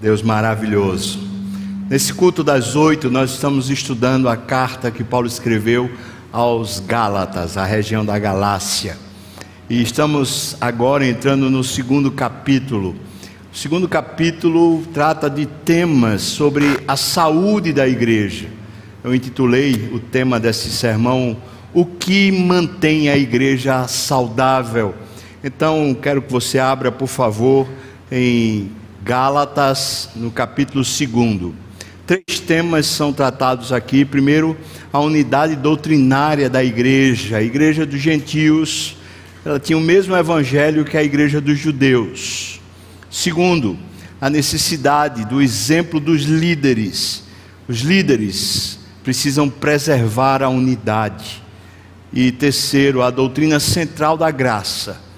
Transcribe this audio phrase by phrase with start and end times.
[0.00, 1.20] Deus maravilhoso.
[1.88, 5.90] Nesse culto das oito, nós estamos estudando a carta que Paulo escreveu
[6.32, 8.96] aos Gálatas, a região da Galácia.
[9.70, 12.96] E estamos agora entrando no segundo capítulo.
[13.52, 18.48] O segundo capítulo trata de temas sobre a saúde da igreja.
[19.04, 21.36] Eu intitulei o tema desse sermão
[21.74, 24.94] O que mantém a igreja saudável.
[25.42, 27.66] Então, quero que você abra, por favor,
[28.14, 28.70] em
[29.02, 31.54] Gálatas, no capítulo 2.
[32.06, 34.04] Três temas são tratados aqui.
[34.04, 34.54] Primeiro,
[34.92, 37.38] a unidade doutrinária da igreja.
[37.38, 38.98] A igreja dos gentios,
[39.46, 42.60] ela tinha o mesmo evangelho que a igreja dos judeus.
[43.10, 43.78] Segundo,
[44.20, 47.22] a necessidade do exemplo dos líderes.
[47.66, 51.42] Os líderes precisam preservar a unidade.
[52.12, 55.11] E terceiro, a doutrina central da graça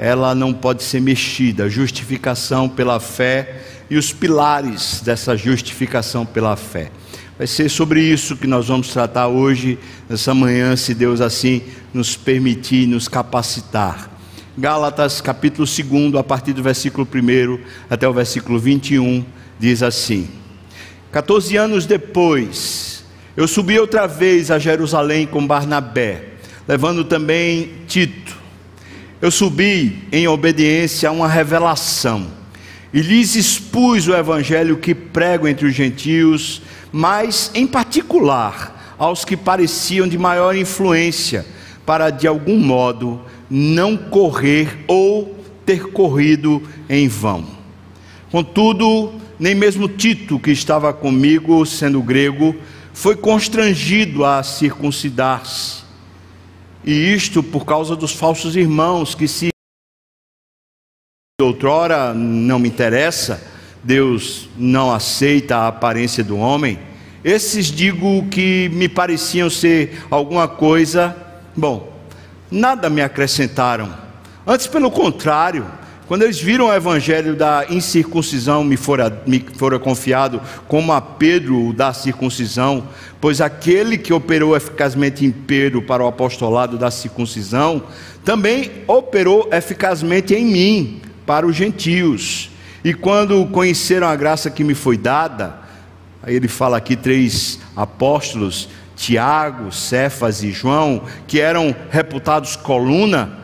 [0.00, 1.68] ela não pode ser mexida.
[1.68, 6.90] Justificação pela fé e os pilares dessa justificação pela fé.
[7.36, 11.60] Vai ser sobre isso que nós vamos tratar hoje, nessa manhã, se Deus assim
[11.92, 14.10] nos permitir, nos capacitar.
[14.56, 17.58] Gálatas capítulo 2, a partir do versículo 1
[17.90, 19.22] até o versículo 21,
[19.58, 20.30] diz assim:
[21.12, 23.04] 14 anos depois,
[23.36, 26.24] eu subi outra vez a Jerusalém com Barnabé,
[26.66, 28.39] levando também Tito
[29.20, 32.28] eu subi em obediência a uma revelação
[32.92, 39.36] e lhes expus o evangelho que prego entre os gentios, mas em particular aos que
[39.36, 41.46] pareciam de maior influência,
[41.84, 47.46] para de algum modo não correr ou ter corrido em vão.
[48.30, 52.56] Contudo, nem mesmo Tito, que estava comigo, sendo grego,
[52.92, 55.89] foi constrangido a circuncidar-se
[56.84, 59.50] e isto por causa dos falsos irmãos que se
[61.40, 63.42] outrora não me interessa,
[63.82, 66.78] Deus não aceita a aparência do homem.
[67.24, 71.16] Esses digo que me pareciam ser alguma coisa,
[71.56, 71.92] bom,
[72.50, 73.94] nada me acrescentaram.
[74.46, 75.66] Antes, pelo contrário,
[76.10, 81.72] quando eles viram o evangelho da incircuncisão, me fora, me fora confiado como a Pedro
[81.72, 82.88] da circuncisão,
[83.20, 87.84] pois aquele que operou eficazmente em Pedro para o apostolado da circuncisão,
[88.24, 92.50] também operou eficazmente em mim para os gentios.
[92.82, 95.60] E quando conheceram a graça que me foi dada,
[96.24, 103.38] aí ele fala aqui três apóstolos, Tiago, Cefas e João, que eram reputados coluna,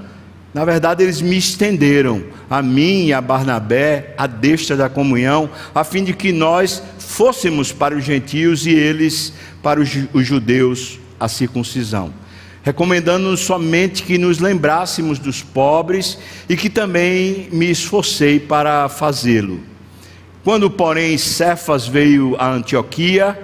[0.56, 5.84] na verdade, eles me estenderam, a mim e a Barnabé, a destra da comunhão, a
[5.84, 9.90] fim de que nós fôssemos para os gentios e eles para os,
[10.24, 12.10] judeus a circuncisão.
[12.62, 16.16] Recomendando-nos somente que nos lembrássemos dos pobres
[16.48, 19.60] e que também me esforcei para fazê-lo.
[20.42, 23.38] Quando, porém, Cefas veio a Antioquia,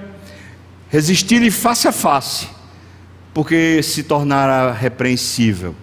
[0.88, 2.48] resisti-lhe face a face,
[3.34, 5.74] porque se tornara repreensível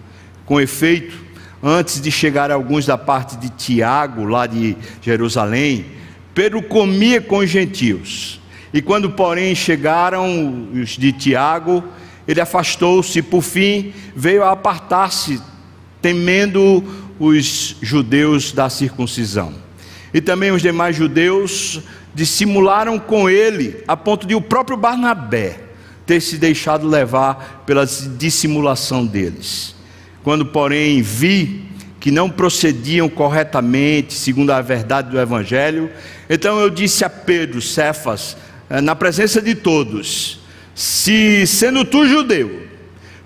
[0.49, 1.15] com efeito,
[1.61, 5.85] antes de chegar alguns da parte de Tiago, lá de Jerusalém,
[6.33, 8.41] Pedro comia com os gentios.
[8.73, 11.83] E quando, porém, chegaram os de Tiago,
[12.27, 15.39] ele afastou-se, por fim, veio a apartar-se,
[16.01, 16.83] temendo
[17.19, 19.53] os judeus da circuncisão.
[20.11, 21.79] E também os demais judeus
[22.15, 25.59] dissimularam com ele, a ponto de o próprio Barnabé
[26.07, 29.77] ter se deixado levar pela dissimulação deles.
[30.23, 31.63] Quando, porém, vi
[31.99, 35.89] que não procediam corretamente, segundo a verdade do Evangelho,
[36.29, 38.37] então eu disse a Pedro, Cefas,
[38.69, 40.39] eh, na presença de todos:
[40.73, 42.67] Se, sendo tu judeu,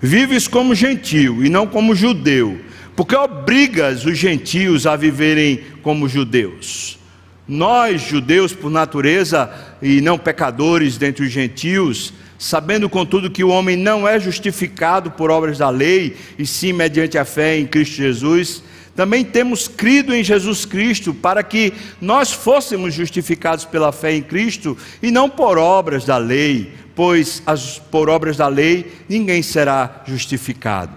[0.00, 2.60] vives como gentio e não como judeu,
[2.96, 6.98] porque obrigas os gentios a viverem como judeus.
[7.46, 9.50] Nós, judeus por natureza
[9.82, 15.30] e não pecadores dentre os gentios, sabendo contudo que o homem não é justificado por
[15.30, 18.62] obras da lei, e sim mediante a fé em Cristo Jesus,
[18.94, 24.76] também temos crido em Jesus Cristo para que nós fôssemos justificados pela fé em Cristo
[25.02, 30.92] e não por obras da lei, pois as, por obras da lei ninguém será justificado.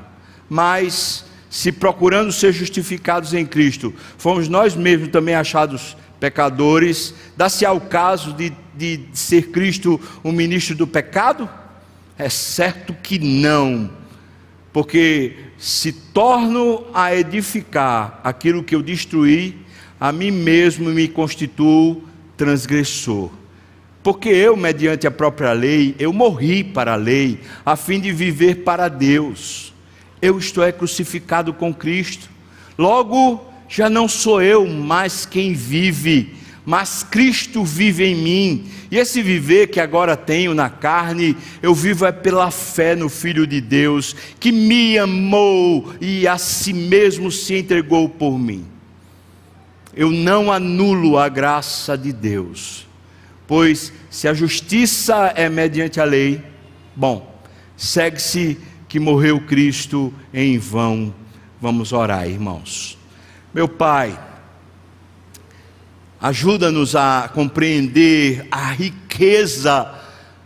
[0.47, 7.79] Mas se procurando ser justificados em Cristo, fomos nós mesmos também achados pecadores, dá-se ao
[7.79, 11.49] caso de, de ser Cristo um ministro do pecado?
[12.17, 13.91] É certo que não,
[14.73, 19.57] porque se torno a edificar aquilo que eu destruí,
[19.99, 22.03] a mim mesmo me constituo
[22.35, 23.31] transgressor.
[24.03, 28.63] Porque eu, mediante a própria lei, eu morri para a lei, a fim de viver
[28.63, 29.73] para Deus.
[30.21, 32.29] Eu estou é crucificado com Cristo.
[32.77, 36.33] Logo, já não sou eu mais quem vive,
[36.65, 38.65] mas Cristo vive em mim.
[38.89, 43.45] E esse viver que agora tenho na carne, eu vivo é pela fé no Filho
[43.45, 48.65] de Deus, que me amou e a si mesmo se entregou por mim.
[49.93, 52.87] Eu não anulo a graça de Deus,
[53.47, 56.41] pois se a justiça é mediante a lei,
[56.95, 57.41] bom,
[57.75, 61.13] segue-se que morreu Cristo em vão.
[61.59, 62.96] Vamos orar, irmãos.
[63.57, 64.15] Meu Pai,
[66.21, 69.95] ajuda-nos a compreender a riqueza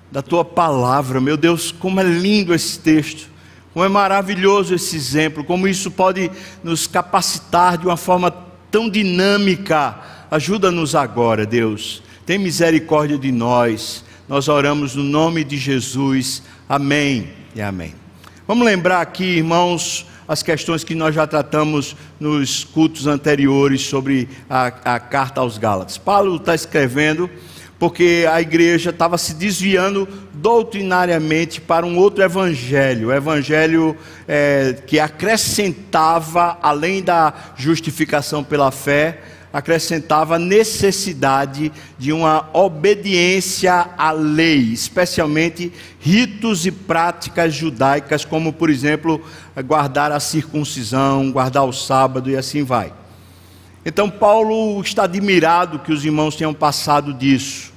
[0.10, 1.20] da tua palavra.
[1.20, 3.28] Meu Deus, como é lindo esse texto.
[3.74, 6.32] Como é maravilhoso esse exemplo, como isso pode
[6.64, 8.34] nos capacitar de uma forma
[8.72, 10.00] tão dinâmica.
[10.32, 12.02] Ajuda-nos agora, Deus.
[12.26, 14.06] Tem misericórdia de nós.
[14.26, 16.44] Nós oramos no nome de Jesus.
[16.70, 17.94] Amém e amém.
[18.48, 24.68] Vamos lembrar aqui, irmãos, as questões que nós já tratamos nos cultos anteriores sobre a,
[24.96, 25.98] a carta aos Gálatas.
[25.98, 27.30] Paulo está escrevendo
[27.78, 35.02] porque a igreja estava se desviando doutrinariamente para um outro evangelho, o evangelho é, que
[35.02, 39.20] acrescentava, além da justificação pela fé,
[39.54, 48.70] acrescentava a necessidade de uma obediência à lei, especialmente ritos e práticas judaicas, como, por
[48.70, 49.24] exemplo,
[49.66, 52.94] guardar a circuncisão, guardar o sábado e assim vai.
[53.86, 57.72] Então, Paulo está admirado que os irmãos tenham passado disso.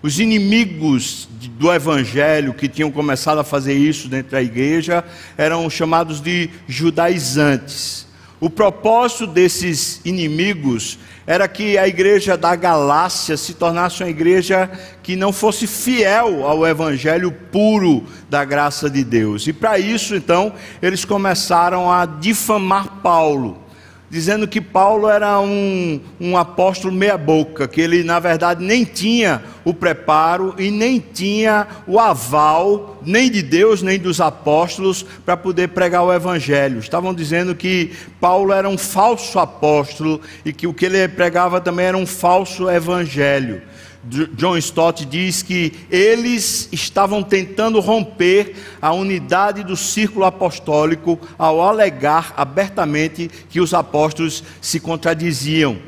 [0.00, 1.28] Os inimigos
[1.58, 5.04] do evangelho que tinham começado a fazer isso dentro da igreja
[5.36, 8.06] eram chamados de judaizantes.
[8.40, 10.96] O propósito desses inimigos
[11.28, 14.70] era que a igreja da Galácia se tornasse uma igreja
[15.02, 19.46] que não fosse fiel ao evangelho puro da graça de Deus.
[19.46, 23.67] E para isso, então, eles começaram a difamar Paulo
[24.10, 29.74] dizendo que Paulo era um, um apóstolo meia-boca, que ele, na verdade, nem tinha o
[29.74, 36.04] preparo e nem tinha o aval, nem de Deus, nem dos apóstolos, para poder pregar
[36.04, 36.78] o evangelho.
[36.78, 41.86] Estavam dizendo que Paulo era um falso apóstolo e que o que ele pregava também
[41.86, 43.60] era um falso evangelho.
[44.04, 52.32] John Stott diz que eles estavam tentando romper a unidade do círculo apostólico ao alegar
[52.36, 55.78] abertamente que os apóstolos se contradiziam.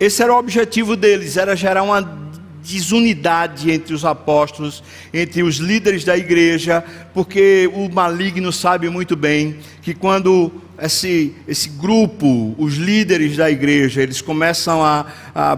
[0.00, 2.02] Esse era o objetivo deles, era gerar uma
[2.62, 4.82] desunidade entre os apóstolos,
[5.14, 6.84] entre os líderes da igreja,
[7.14, 14.02] porque o maligno sabe muito bem que quando esse, esse grupo, os líderes da igreja,
[14.02, 15.56] eles começam a, a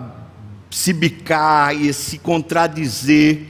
[0.70, 3.42] se bicar e se contradizer,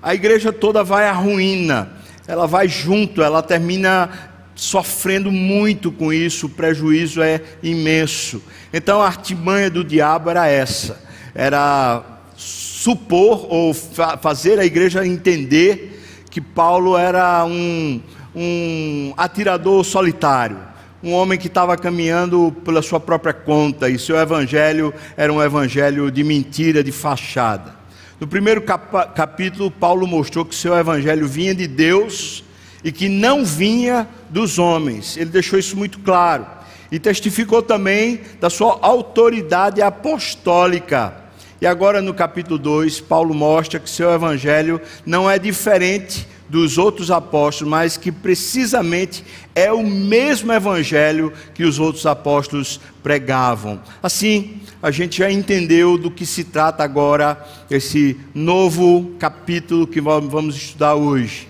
[0.00, 1.92] a igreja toda vai à ruína,
[2.26, 4.08] ela vai junto, ela termina
[4.54, 8.42] sofrendo muito com isso, o prejuízo é imenso.
[8.72, 11.02] Então a artimanha do diabo era essa:
[11.34, 12.02] era
[12.36, 16.00] supor ou fa fazer a igreja entender
[16.30, 18.00] que Paulo era um,
[18.34, 20.71] um atirador solitário
[21.02, 26.10] um homem que estava caminhando pela sua própria conta e seu evangelho era um evangelho
[26.10, 27.74] de mentira, de fachada.
[28.20, 32.44] No primeiro cap capítulo, Paulo mostrou que seu evangelho vinha de Deus
[32.84, 35.16] e que não vinha dos homens.
[35.16, 36.46] Ele deixou isso muito claro.
[36.90, 41.14] E testificou também da sua autoridade apostólica.
[41.60, 47.10] E agora no capítulo 2, Paulo mostra que seu evangelho não é diferente dos outros
[47.10, 53.80] apóstolos, mas que precisamente é o mesmo evangelho que os outros apóstolos pregavam.
[54.02, 60.54] Assim, a gente já entendeu do que se trata agora esse novo capítulo que vamos
[60.54, 61.48] estudar hoje.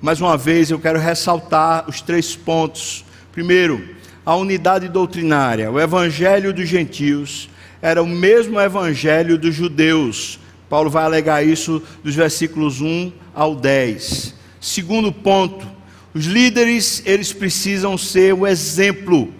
[0.00, 3.04] Mais uma vez, eu quero ressaltar os três pontos.
[3.32, 3.88] Primeiro,
[4.24, 5.68] a unidade doutrinária.
[5.68, 7.50] O evangelho dos gentios
[7.82, 14.34] era o mesmo evangelho dos judeus Paulo vai alegar isso dos versículos 1 ao 10.
[14.60, 15.66] Segundo ponto,
[16.14, 19.32] os líderes, eles precisam ser o exemplo,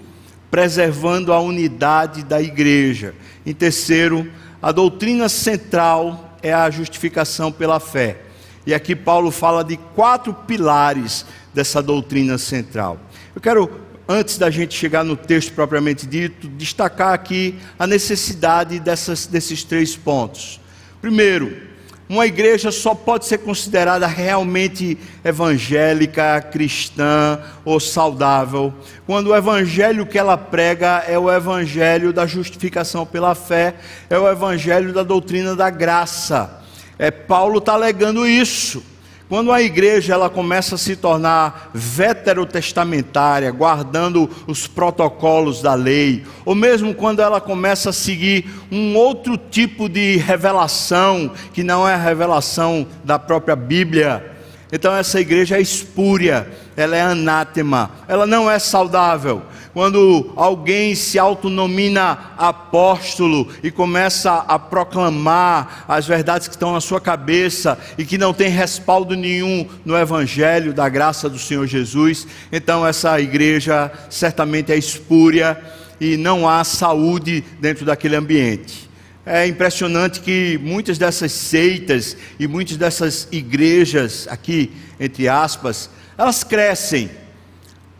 [0.50, 3.14] preservando a unidade da igreja.
[3.44, 4.30] Em terceiro,
[4.62, 8.18] a doutrina central é a justificação pela fé.
[8.66, 13.00] E aqui Paulo fala de quatro pilares dessa doutrina central.
[13.34, 13.70] Eu quero,
[14.06, 19.96] antes da gente chegar no texto propriamente dito, destacar aqui a necessidade dessas, desses três
[19.96, 20.60] pontos.
[21.00, 21.68] Primeiro,
[22.08, 28.72] uma igreja só pode ser considerada realmente evangélica, cristã ou saudável,
[29.06, 33.74] quando o evangelho que ela prega é o evangelho da justificação pela fé,
[34.08, 36.62] é o evangelho da doutrina da graça.
[36.98, 38.82] É, Paulo está alegando isso.
[39.28, 46.54] Quando a igreja ela começa a se tornar veterotestamentária, guardando os protocolos da lei, ou
[46.54, 51.98] mesmo quando ela começa a seguir um outro tipo de revelação, que não é a
[51.98, 54.34] revelação da própria Bíblia,
[54.72, 61.18] então essa igreja é espúria, ela é anátema, ela não é saudável quando alguém se
[61.18, 68.18] autonomina apóstolo e começa a proclamar as verdades que estão na sua cabeça e que
[68.18, 74.72] não tem respaldo nenhum no evangelho da graça do Senhor Jesus, então essa igreja certamente
[74.72, 75.60] é espúria
[76.00, 78.88] e não há saúde dentro daquele ambiente.
[79.26, 87.10] É impressionante que muitas dessas seitas e muitas dessas igrejas aqui, entre aspas, elas crescem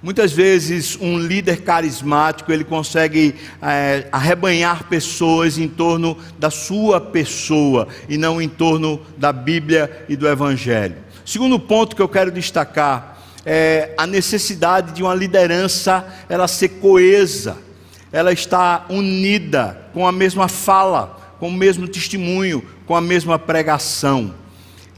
[0.01, 7.89] Muitas vezes um líder carismático ele consegue é, arrebanhar pessoas em torno da sua pessoa
[8.09, 10.95] e não em torno da Bíblia e do Evangelho.
[11.27, 17.57] Segundo ponto que eu quero destacar é a necessidade de uma liderança ela ser coesa,
[18.13, 24.33] ela está unida com a mesma fala, com o mesmo testemunho, com a mesma pregação.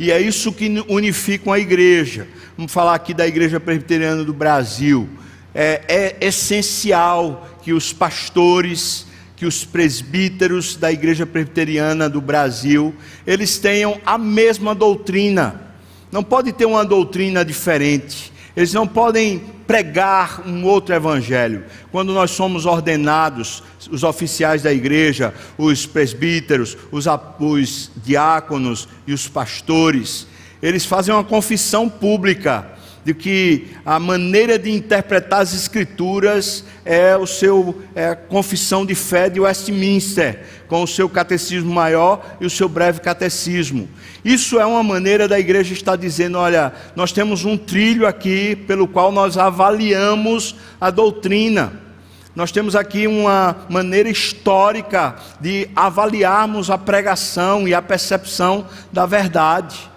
[0.01, 2.27] E é isso que unifica a igreja.
[2.57, 5.07] Vamos falar aqui da Igreja Presbiteriana do Brasil.
[5.55, 12.95] É, é essencial que os pastores, que os presbíteros da Igreja Presbiteriana do Brasil,
[13.27, 15.75] eles tenham a mesma doutrina.
[16.11, 18.33] Não pode ter uma doutrina diferente.
[18.57, 21.65] Eles não podem pregar um outro evangelho.
[21.93, 27.05] Quando nós somos ordenados, os oficiais da igreja, os presbíteros, os,
[27.39, 30.27] os diáconos e os pastores,
[30.61, 32.67] eles fazem uma confissão pública
[33.05, 39.31] de que a maneira de interpretar as escrituras é o seu é confissão de fé
[39.31, 43.89] de Westminster, com o seu catecismo maior e o seu breve catecismo.
[44.25, 48.87] Isso é uma maneira da igreja estar dizendo, olha, nós temos um trilho aqui pelo
[48.87, 51.73] qual nós avaliamos a doutrina.
[52.35, 59.91] Nós temos aqui uma maneira histórica de avaliarmos a pregação e a percepção da verdade.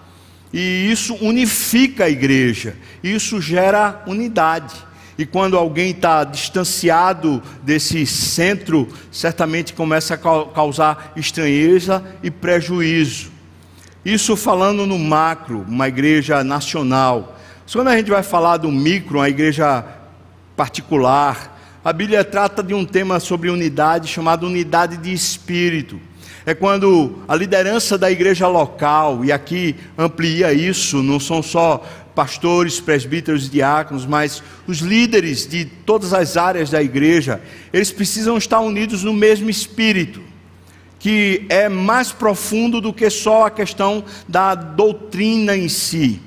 [0.54, 4.76] E isso unifica a igreja, isso gera unidade.
[5.18, 13.32] E quando alguém está distanciado desse centro, certamente começa a causar estranheza e prejuízo.
[14.06, 17.40] Isso falando no macro, uma igreja nacional.
[17.72, 19.84] Quando a gente vai falar do micro, uma igreja
[20.56, 26.00] particular, a Bíblia trata de um tema sobre unidade chamado unidade de espírito
[26.46, 31.84] é quando a liderança da igreja local, e aqui amplia isso, não são só
[32.14, 38.38] pastores, presbíteros e diáconos, mas os líderes de todas as áreas da igreja, eles precisam
[38.38, 40.22] estar unidos no mesmo espírito,
[41.00, 46.22] que é mais profundo do que só a questão da doutrina em si.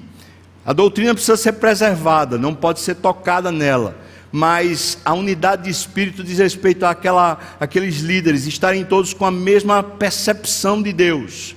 [0.64, 6.22] A doutrina precisa ser preservada, não pode ser tocada nela mas a unidade de espírito
[6.22, 11.54] diz respeito àquela, àqueles líderes estarem todos com a mesma percepção de Deus,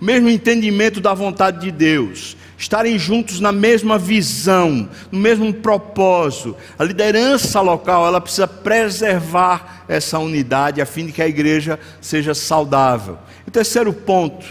[0.00, 6.54] o mesmo entendimento da vontade de Deus, estarem juntos na mesma visão, no mesmo propósito.
[6.78, 12.34] A liderança local, ela precisa preservar essa unidade a fim de que a igreja seja
[12.34, 13.18] saudável.
[13.46, 14.46] O terceiro ponto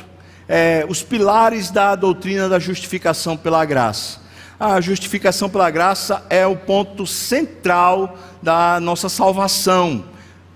[0.48, 4.29] é os pilares da doutrina da justificação pela graça
[4.60, 10.04] a justificação pela graça é o ponto central da nossa salvação.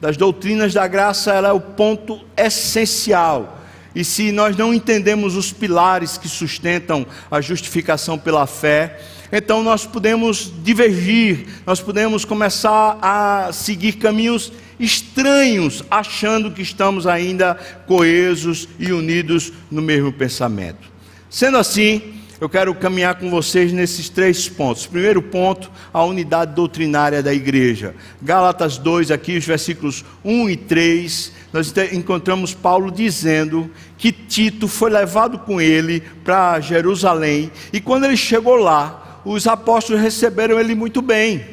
[0.01, 3.59] Das doutrinas da graça, ela é o ponto essencial.
[3.95, 8.99] E se nós não entendemos os pilares que sustentam a justificação pela fé,
[9.31, 17.55] então nós podemos divergir, nós podemos começar a seguir caminhos estranhos, achando que estamos ainda
[17.87, 20.91] coesos e unidos no mesmo pensamento.
[21.29, 24.85] Sendo assim, eu quero caminhar com vocês nesses três pontos.
[24.85, 27.95] Primeiro ponto, a unidade doutrinária da igreja.
[28.21, 34.91] Gálatas 2, aqui os versículos 1 e 3, nós encontramos Paulo dizendo que Tito foi
[34.91, 41.01] levado com ele para Jerusalém, e quando ele chegou lá, os apóstolos receberam ele muito
[41.01, 41.45] bem.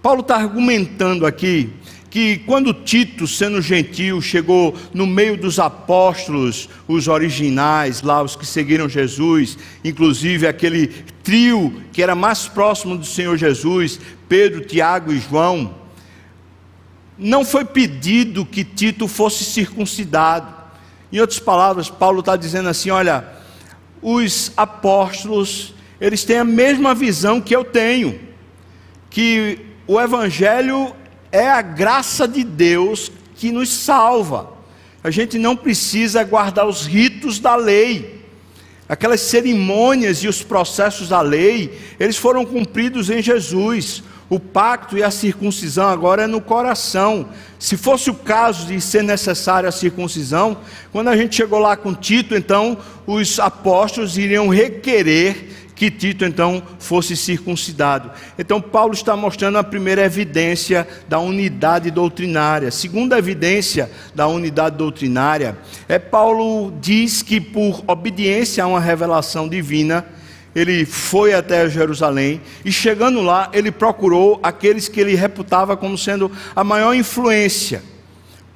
[0.00, 1.72] Paulo está argumentando aqui
[2.14, 8.46] que quando Tito, sendo gentil, chegou no meio dos apóstolos, os originais, lá os que
[8.46, 10.86] seguiram Jesus, inclusive aquele
[11.24, 15.74] trio que era mais próximo do Senhor Jesus, Pedro, Tiago e João,
[17.18, 20.54] não foi pedido que Tito fosse circuncidado.
[21.12, 23.26] Em outras palavras, Paulo está dizendo assim: olha,
[24.00, 28.20] os apóstolos, eles têm a mesma visão que eu tenho,
[29.10, 30.94] que o Evangelho
[31.34, 34.52] é a graça de Deus que nos salva.
[35.02, 38.24] A gente não precisa guardar os ritos da lei.
[38.88, 44.04] Aquelas cerimônias e os processos da lei, eles foram cumpridos em Jesus.
[44.30, 47.28] O pacto e a circuncisão agora é no coração.
[47.58, 50.58] Se fosse o caso de ser necessária a circuncisão,
[50.92, 56.62] quando a gente chegou lá com Tito, então os apóstolos iriam requerer que Tito então
[56.78, 58.10] fosse circuncidado.
[58.38, 62.70] Então Paulo está mostrando a primeira evidência da unidade doutrinária.
[62.70, 65.56] Segunda evidência da unidade doutrinária
[65.88, 70.04] é Paulo diz que por obediência a uma revelação divina,
[70.54, 76.30] ele foi até Jerusalém e chegando lá, ele procurou aqueles que ele reputava como sendo
[76.54, 77.82] a maior influência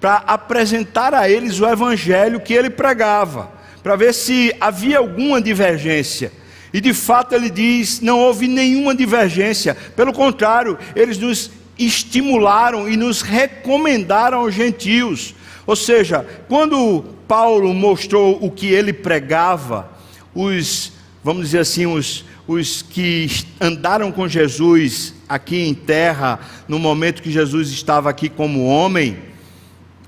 [0.00, 3.50] para apresentar a eles o evangelho que ele pregava,
[3.82, 6.32] para ver se havia alguma divergência.
[6.72, 12.96] E de fato ele diz: não houve nenhuma divergência, pelo contrário, eles nos estimularam e
[12.96, 15.34] nos recomendaram aos gentios.
[15.66, 19.90] Ou seja, quando Paulo mostrou o que ele pregava,
[20.34, 23.28] os, vamos dizer assim, os, os que
[23.60, 29.18] andaram com Jesus aqui em terra, no momento que Jesus estava aqui como homem,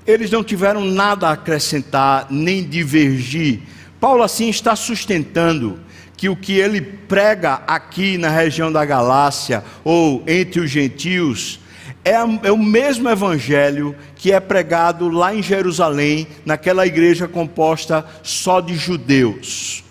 [0.05, 3.61] eles não tiveram nada a acrescentar nem divergir.
[3.99, 5.79] Paulo assim está sustentando
[6.21, 11.59] que o que ele prega aqui na região da Galácia ou entre os gentios
[12.05, 18.61] é, é, o mesmo evangelho que é pregado lá em Jerusalém, naquela igreja composta só
[18.61, 19.83] de judeus.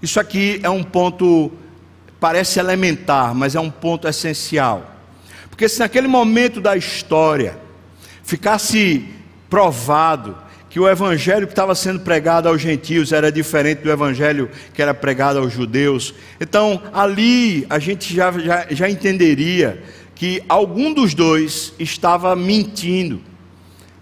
[0.00, 1.50] Isso aqui é um ponto,
[2.20, 4.94] parece elementar, mas é um ponto essencial.
[5.50, 7.58] Porque se naquele momento da história
[8.22, 9.08] ficasse
[9.50, 10.38] provado
[10.74, 14.92] que o evangelho que estava sendo pregado aos gentios era diferente do evangelho que era
[14.92, 16.12] pregado aos judeus.
[16.40, 19.80] Então, ali a gente já, já, já entenderia
[20.16, 23.20] que algum dos dois estava mentindo,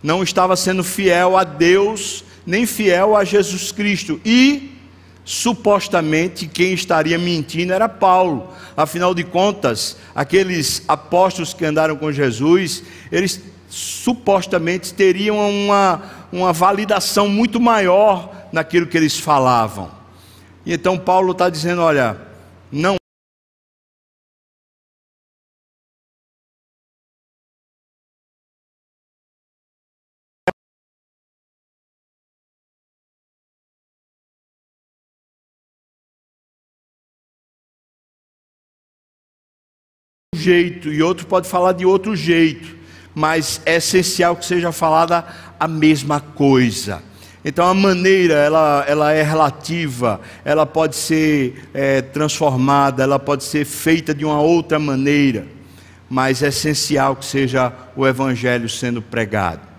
[0.02, 4.19] não estava sendo fiel a Deus, nem fiel a Jesus Cristo.
[4.25, 4.71] E,
[5.26, 8.49] supostamente, quem estaria mentindo era Paulo.
[8.75, 17.26] Afinal de contas, aqueles apóstolos que andaram com Jesus, eles supostamente teriam uma, uma validação
[17.26, 19.91] muito maior naquilo que eles falavam.
[20.66, 22.20] E então Paulo está dizendo: olha,
[22.70, 22.96] não.
[40.35, 42.82] jeito e outro pode falar de outro jeito
[43.14, 45.25] mas é essencial que seja falada
[45.59, 47.03] a mesma coisa.
[47.44, 53.64] Então a maneira ela, ela é relativa, ela pode ser é, transformada, ela pode ser
[53.64, 55.46] feita de uma outra maneira,
[56.09, 59.72] mas é essencial que seja o Evangelho sendo pregado.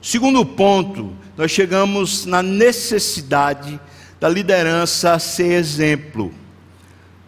[0.00, 3.78] Segundo ponto, nós chegamos na necessidade
[4.18, 6.32] da liderança ser exemplo.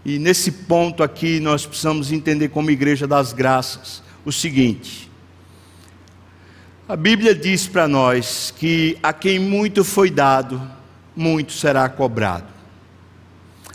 [0.05, 5.08] E nesse ponto aqui nós precisamos entender como Igreja das Graças o seguinte:
[6.89, 10.59] a Bíblia diz para nós que a quem muito foi dado,
[11.15, 12.47] muito será cobrado.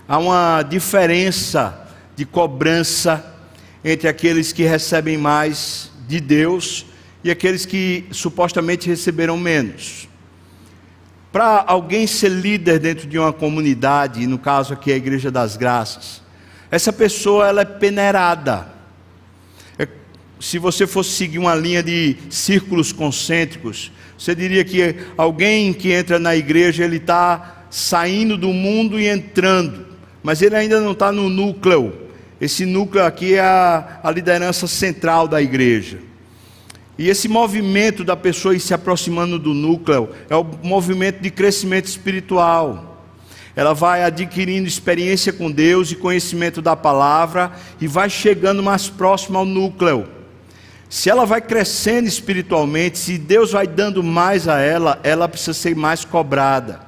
[0.07, 3.23] Há uma diferença de cobrança
[3.85, 6.87] entre aqueles que recebem mais de Deus
[7.23, 10.09] e aqueles que supostamente receberam menos.
[11.31, 16.19] Para alguém ser líder dentro de uma comunidade, no caso aqui a Igreja das Graças,
[16.71, 18.72] essa pessoa ela é peneirada
[20.43, 26.19] se você fosse seguir uma linha de círculos concêntricos, você diria que alguém que entra
[26.19, 29.85] na igreja, ele está saindo do mundo e entrando,
[30.21, 31.93] mas ele ainda não está no núcleo.
[32.41, 35.99] Esse núcleo aqui é a, a liderança central da igreja.
[36.99, 41.85] E esse movimento da pessoa ir se aproximando do núcleo é o movimento de crescimento
[41.85, 43.07] espiritual.
[43.55, 49.37] Ela vai adquirindo experiência com Deus e conhecimento da palavra e vai chegando mais próximo
[49.37, 50.12] ao núcleo.
[50.93, 55.75] Se ela vai crescendo espiritualmente, se Deus vai dando mais a ela, ela precisa ser
[55.75, 56.81] mais cobrada.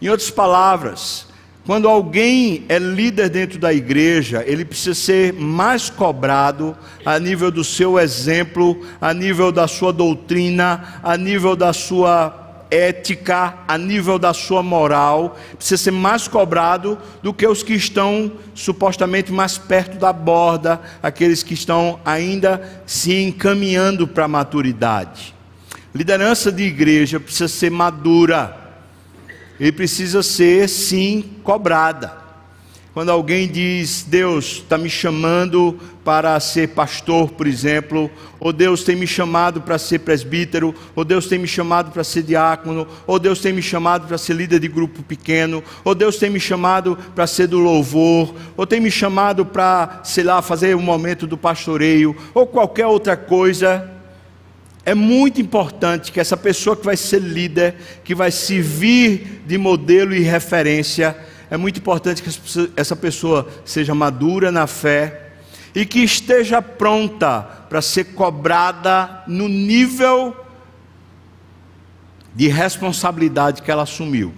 [0.00, 1.26] Em outras palavras,
[1.66, 7.62] quando alguém é líder dentro da igreja, ele precisa ser mais cobrado a nível do
[7.62, 14.34] seu exemplo, a nível da sua doutrina, a nível da sua ética, a nível da
[14.34, 20.12] sua moral, precisa ser mais cobrado do que os que estão supostamente mais perto da
[20.12, 25.34] borda, aqueles que estão ainda se encaminhando para a maturidade.
[25.94, 28.56] Liderança de igreja precisa ser madura
[29.58, 32.16] e precisa ser sim cobrada.
[32.94, 38.96] quando alguém diz, Deus está me chamando para ser pastor, por exemplo, ou Deus tem
[38.96, 43.40] me chamado para ser presbítero, ou Deus tem me chamado para ser diácono, ou Deus
[43.40, 47.26] tem me chamado para ser líder de grupo pequeno, ou Deus tem me chamado para
[47.26, 51.36] ser do louvor, ou tem me chamado para, sei lá, fazer o um momento do
[51.36, 53.86] pastoreio, ou qualquer outra coisa.
[54.86, 60.14] É muito importante que essa pessoa que vai ser líder, que vai servir de modelo
[60.14, 61.14] e referência,
[61.50, 62.30] é muito importante que
[62.78, 65.27] essa pessoa seja madura na fé
[65.74, 70.36] e que esteja pronta para ser cobrada no nível
[72.34, 74.32] de responsabilidade que ela assumiu.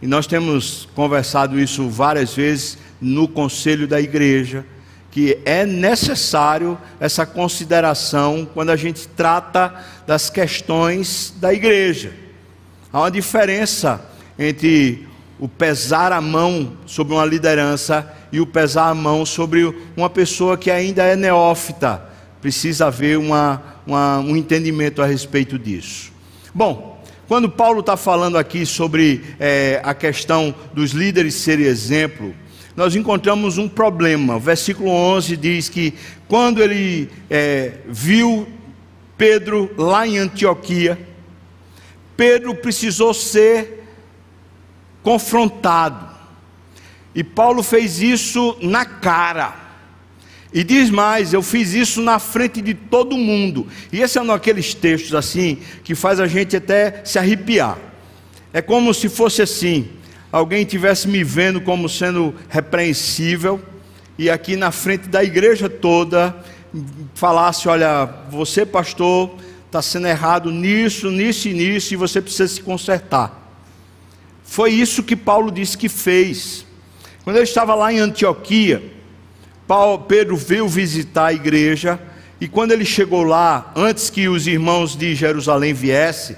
[0.00, 4.66] E nós temos conversado isso várias vezes no conselho da igreja,
[5.10, 9.74] que é necessário essa consideração quando a gente trata
[10.06, 12.14] das questões da igreja.
[12.92, 14.04] Há uma diferença
[14.38, 15.06] entre
[15.38, 20.56] o pesar a mão sobre uma liderança e o pesar a mão sobre uma pessoa
[20.56, 22.02] que ainda é neófita.
[22.40, 26.10] Precisa haver uma, uma, um entendimento a respeito disso.
[26.54, 32.34] Bom, quando Paulo está falando aqui sobre é, a questão dos líderes serem exemplo,
[32.74, 34.36] nós encontramos um problema.
[34.36, 35.94] O versículo 11 diz que
[36.26, 38.48] quando ele é, viu
[39.16, 40.98] Pedro lá em Antioquia,
[42.16, 43.84] Pedro precisou ser
[45.02, 46.11] confrontado.
[47.14, 49.54] E Paulo fez isso na cara.
[50.52, 53.66] E diz mais, eu fiz isso na frente de todo mundo.
[53.90, 57.78] E esse é um daqueles textos assim que faz a gente até se arrepiar.
[58.52, 59.88] É como se fosse assim:
[60.30, 63.62] alguém tivesse me vendo como sendo repreensível
[64.18, 66.36] e aqui na frente da igreja toda
[67.14, 69.34] falasse: olha, você pastor
[69.66, 73.40] está sendo errado nisso, nisso e nisso e você precisa se consertar.
[74.44, 76.66] Foi isso que Paulo disse que fez.
[77.24, 78.82] Quando ele estava lá em Antioquia,
[79.66, 82.00] Paulo, Pedro veio visitar a igreja,
[82.40, 86.36] e quando ele chegou lá, antes que os irmãos de Jerusalém viessem,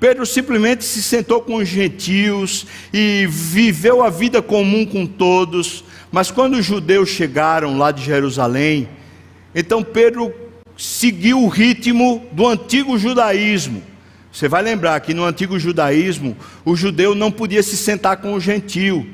[0.00, 5.84] Pedro simplesmente se sentou com os gentios e viveu a vida comum com todos.
[6.10, 8.88] Mas quando os judeus chegaram lá de Jerusalém,
[9.54, 10.32] então Pedro
[10.74, 13.82] seguiu o ritmo do antigo judaísmo.
[14.32, 16.34] Você vai lembrar que no antigo judaísmo,
[16.64, 19.06] o judeu não podia se sentar com o gentio.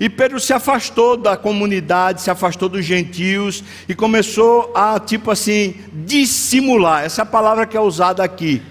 [0.00, 5.74] E Pedro se afastou da comunidade, se afastou dos gentios e começou a, tipo assim,
[5.92, 7.04] dissimular.
[7.04, 8.62] Essa é a palavra que é usada aqui.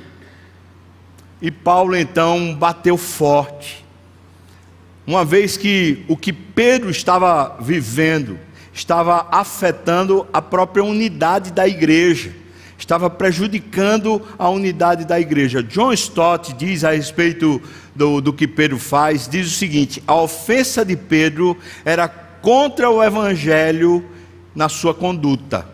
[1.41, 3.85] E Paulo então bateu forte.
[5.05, 8.39] Uma vez que o que Pedro estava vivendo
[8.73, 12.46] estava afetando a própria unidade da igreja
[12.77, 15.63] estava prejudicando a unidade da igreja.
[15.63, 17.61] John Stott diz a respeito
[17.95, 23.03] do, do que Pedro faz: diz o seguinte, a ofensa de Pedro era contra o
[23.03, 24.05] evangelho
[24.55, 25.67] na sua conduta.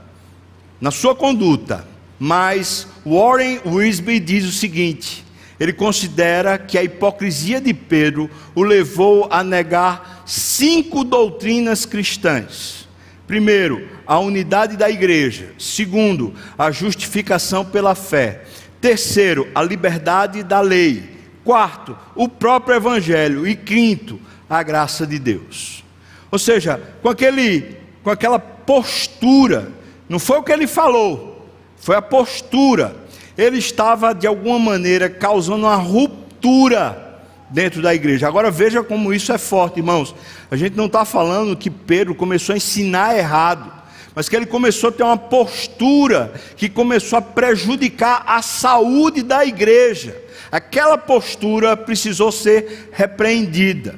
[0.80, 1.88] Na sua conduta.
[2.20, 5.26] Mas Warren Wisby diz o seguinte:
[5.60, 12.83] ele considera que a hipocrisia de Pedro o levou a negar cinco doutrinas cristãs.
[13.28, 15.54] Primeiro, a unidade da igreja.
[15.58, 18.44] Segundo, a justificação pela fé.
[18.82, 21.12] Terceiro, a liberdade da lei.
[21.44, 23.48] Quarto, o próprio evangelho.
[23.48, 25.84] E quinto, a graça de Deus.
[26.30, 29.72] Ou seja, com, aquele, com aquela postura,
[30.10, 32.96] não foi o que ele falou, foi a postura.
[33.38, 37.13] Ele estava, de alguma maneira, causando uma ruptura
[37.54, 38.28] dentro da igreja.
[38.28, 40.14] Agora veja como isso é forte, irmãos.
[40.50, 43.72] A gente não está falando que Pedro começou a ensinar errado,
[44.16, 49.46] mas que ele começou a ter uma postura que começou a prejudicar a saúde da
[49.46, 50.20] igreja.
[50.52, 53.96] Aquela postura precisou ser repreendida.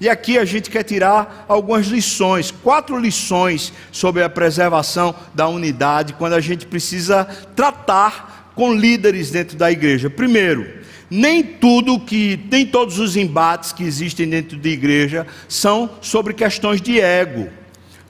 [0.00, 6.14] E aqui a gente quer tirar algumas lições, quatro lições sobre a preservação da unidade,
[6.14, 10.08] quando a gente precisa tratar com líderes dentro da igreja.
[10.08, 10.78] Primeiro,
[11.10, 16.80] nem tudo que, nem todos os embates que existem dentro de igreja são sobre questões
[16.80, 17.48] de ego.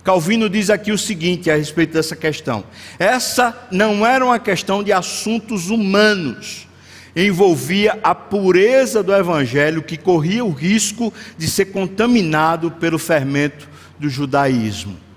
[0.02, 2.64] Calvino diz aqui o seguinte a respeito dessa questão:
[2.98, 6.66] essa não era uma questão de assuntos humanos,
[7.14, 14.08] envolvia a pureza do evangelho que corria o risco de ser contaminado pelo fermento do
[14.08, 15.07] judaísmo.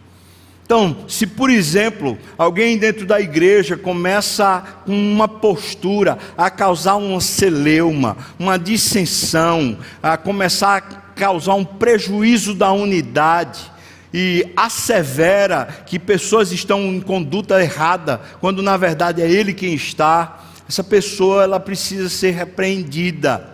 [0.71, 7.19] Então, se por exemplo, alguém dentro da igreja começa com uma postura a causar uma
[7.19, 10.81] celeuma, uma dissensão, a começar a
[11.13, 13.69] causar um prejuízo da unidade,
[14.13, 20.39] e assevera que pessoas estão em conduta errada, quando na verdade é ele quem está,
[20.69, 23.45] essa pessoa ela precisa ser repreendida.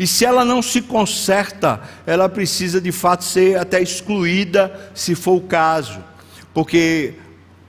[0.00, 5.36] E se ela não se conserta, ela precisa de fato ser até excluída, se for
[5.36, 6.09] o caso,
[6.52, 7.14] porque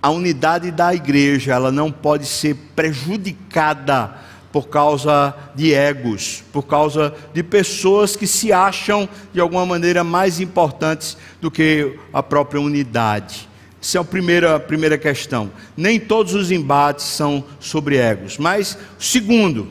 [0.02, 4.15] a unidade da igreja, ela não pode ser prejudicada
[4.52, 10.39] por causa de egos, por causa de pessoas que se acham de alguma maneira mais
[10.39, 13.48] importantes do que a própria unidade.
[13.82, 15.52] Essa é a primeira, a primeira questão.
[15.76, 18.38] Nem todos os embates são sobre egos.
[18.38, 19.70] Mas, segundo,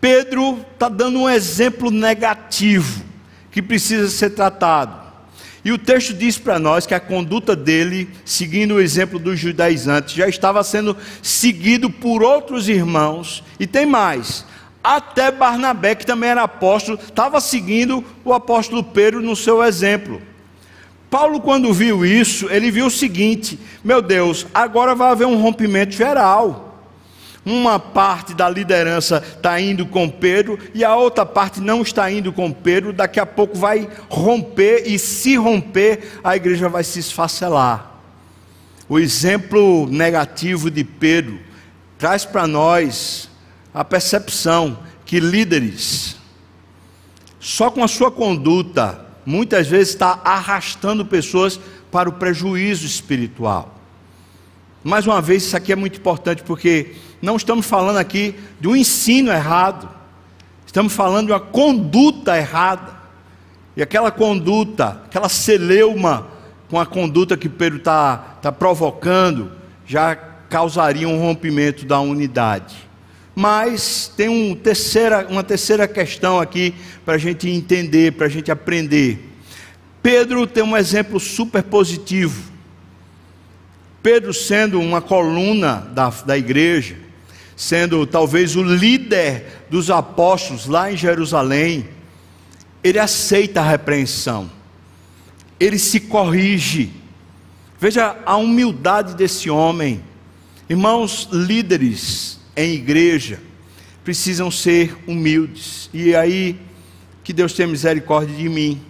[0.00, 3.02] Pedro está dando um exemplo negativo
[3.50, 5.05] que precisa ser tratado.
[5.66, 10.14] E o texto diz para nós que a conduta dele, seguindo o exemplo dos judaizantes,
[10.14, 14.46] já estava sendo seguido por outros irmãos, e tem mais,
[14.80, 20.22] até Barnabé, que também era apóstolo, estava seguindo o apóstolo Pedro no seu exemplo.
[21.10, 25.96] Paulo, quando viu isso, ele viu o seguinte: meu Deus, agora vai haver um rompimento
[25.96, 26.65] geral
[27.46, 32.32] uma parte da liderança está indo com Pedro e a outra parte não está indo
[32.32, 37.92] com Pedro, daqui a pouco vai romper e se romper, a igreja vai se esfacelar.
[38.88, 41.38] O exemplo negativo de Pedro
[41.96, 43.30] traz para nós
[43.72, 46.16] a percepção que líderes,
[47.38, 51.60] só com a sua conduta, muitas vezes está arrastando pessoas
[51.92, 53.76] para o prejuízo espiritual.
[54.82, 58.76] Mais uma vez, isso aqui é muito importante porque não estamos falando aqui de um
[58.76, 59.88] ensino errado,
[60.66, 62.96] estamos falando de uma conduta errada.
[63.76, 66.28] E aquela conduta, aquela celeuma
[66.68, 69.52] com a conduta que Pedro está tá provocando,
[69.86, 72.76] já causaria um rompimento da unidade.
[73.34, 76.74] Mas tem um terceira, uma terceira questão aqui
[77.04, 79.34] para a gente entender, para a gente aprender.
[80.02, 82.50] Pedro tem um exemplo super positivo.
[84.02, 86.96] Pedro, sendo uma coluna da, da igreja,
[87.56, 91.88] sendo talvez o líder dos apóstolos lá em Jerusalém,
[92.84, 94.50] ele aceita a repreensão,
[95.58, 96.92] ele se corrige.
[97.80, 100.02] Veja a humildade desse homem.
[100.68, 103.40] Irmãos, líderes em igreja
[104.06, 105.90] precisam ser humildes.
[105.92, 106.56] E aí,
[107.24, 108.80] que Deus tenha misericórdia de mim.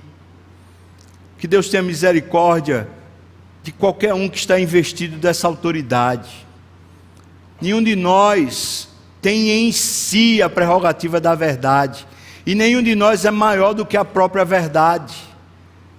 [1.39, 2.87] Que Deus tenha misericórdia
[3.63, 6.47] de qualquer um que está investido dessa autoridade.
[7.61, 8.89] Nenhum de nós
[9.23, 12.07] tem em si a prerrogativa da verdade,
[12.45, 15.17] e nenhum de nós é maior do que a própria verdade.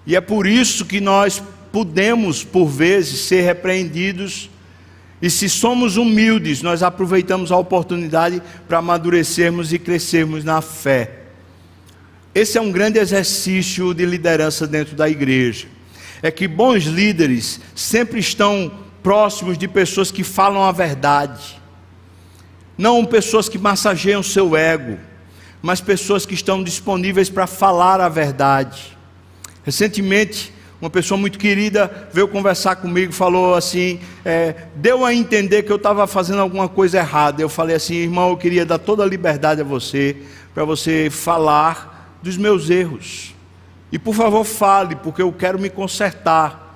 [0.06, 4.50] E é por isso que nós podemos, por vezes, ser repreendidos,
[5.22, 11.24] e se somos humildes, nós aproveitamos a oportunidade para amadurecermos e crescermos na fé.
[12.36, 15.68] Esse é um grande exercício de liderança dentro da igreja.
[16.22, 18.72] É que bons líderes sempre estão
[19.08, 21.62] próximos de pessoas que falam a verdade,
[22.78, 25.00] não pessoas que massageiam seu ego,
[25.62, 28.98] mas pessoas que estão disponíveis para falar a verdade.
[29.64, 35.72] Recentemente, uma pessoa muito querida veio conversar comigo, falou assim, é, deu a entender que
[35.72, 37.42] eu estava fazendo alguma coisa errada.
[37.42, 40.18] Eu falei assim, irmão, eu queria dar toda a liberdade a você,
[40.54, 43.34] para você falar dos meus erros.
[43.90, 46.67] E por favor, fale, porque eu quero me consertar.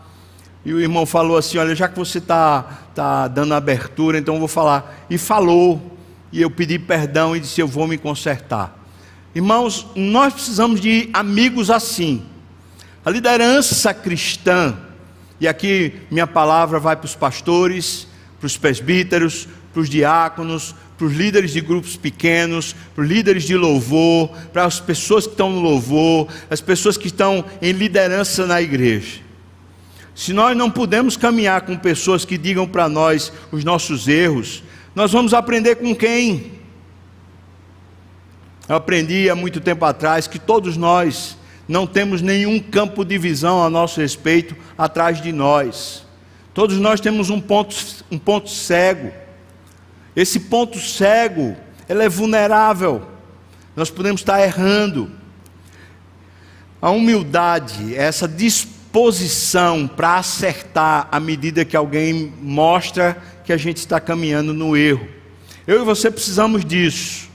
[0.63, 4.39] E o irmão falou assim: Olha, já que você está tá dando abertura, então eu
[4.39, 5.05] vou falar.
[5.09, 5.97] E falou.
[6.31, 8.79] E eu pedi perdão e disse: Eu vou me consertar.
[9.33, 12.23] Irmãos, nós precisamos de amigos assim.
[13.03, 14.77] A liderança cristã,
[15.39, 18.07] e aqui minha palavra vai para os pastores,
[18.39, 23.43] para os presbíteros, para os diáconos, para os líderes de grupos pequenos, para os líderes
[23.43, 28.45] de louvor, para as pessoas que estão no louvor, as pessoas que estão em liderança
[28.45, 29.30] na igreja.
[30.21, 35.11] Se nós não podemos caminhar com pessoas que digam para nós os nossos erros, nós
[35.11, 36.59] vamos aprender com quem?
[38.69, 41.35] Eu aprendi há muito tempo atrás que todos nós
[41.67, 46.05] não temos nenhum campo de visão a nosso respeito atrás de nós.
[46.53, 47.75] Todos nós temos um ponto,
[48.11, 49.11] um ponto cego.
[50.15, 51.57] Esse ponto cego,
[51.89, 53.07] ele é vulnerável.
[53.75, 55.09] Nós podemos estar errando.
[56.79, 63.77] A humildade, essa disposição posição para acertar à medida que alguém mostra que a gente
[63.77, 65.07] está caminhando no erro.
[65.65, 67.29] Eu e você precisamos disso.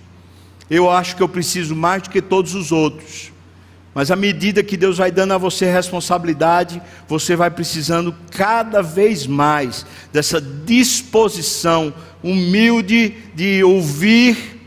[0.68, 3.32] Eu acho que eu preciso mais do que todos os outros.
[3.94, 9.26] Mas à medida que Deus vai dando a você responsabilidade, você vai precisando cada vez
[9.26, 14.60] mais dessa disposição humilde de ouvir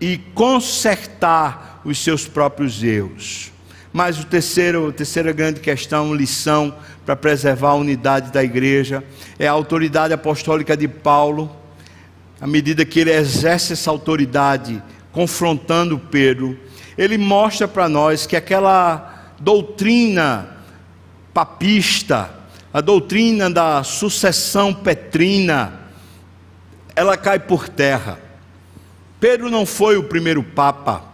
[0.00, 3.51] e consertar os seus próprios erros.
[3.92, 6.74] Mas o terceiro, a terceira grande questão, lição
[7.04, 9.04] para preservar a unidade da igreja,
[9.38, 11.54] é a autoridade apostólica de Paulo.
[12.40, 16.58] À medida que ele exerce essa autoridade, confrontando Pedro,
[16.96, 20.56] ele mostra para nós que aquela doutrina
[21.34, 22.30] papista,
[22.72, 25.80] a doutrina da sucessão petrina,
[26.96, 28.18] ela cai por terra.
[29.20, 31.11] Pedro não foi o primeiro papa.